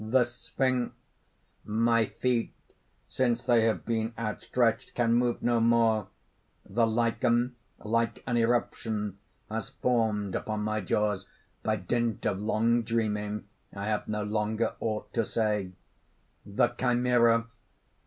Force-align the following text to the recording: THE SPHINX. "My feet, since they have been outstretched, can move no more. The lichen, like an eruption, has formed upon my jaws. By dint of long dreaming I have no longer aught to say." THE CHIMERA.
THE 0.03 0.23
SPHINX. 0.23 0.93
"My 1.63 2.07
feet, 2.07 2.55
since 3.07 3.43
they 3.43 3.65
have 3.65 3.85
been 3.85 4.15
outstretched, 4.17 4.95
can 4.95 5.13
move 5.13 5.43
no 5.43 5.59
more. 5.59 6.07
The 6.65 6.87
lichen, 6.87 7.55
like 7.77 8.23
an 8.25 8.35
eruption, 8.35 9.19
has 9.47 9.69
formed 9.69 10.33
upon 10.33 10.61
my 10.61 10.81
jaws. 10.81 11.27
By 11.61 11.75
dint 11.75 12.25
of 12.25 12.39
long 12.41 12.81
dreaming 12.81 13.47
I 13.75 13.85
have 13.89 14.07
no 14.07 14.23
longer 14.23 14.73
aught 14.79 15.13
to 15.13 15.23
say." 15.23 15.73
THE 16.47 16.69
CHIMERA. 16.69 17.45